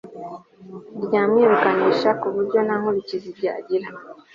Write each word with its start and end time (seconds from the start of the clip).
ryamwirukanisha 1.05 2.09
kuburyo 2.21 2.59
ntankurikizi 2.65 3.29
byagira 3.37 3.87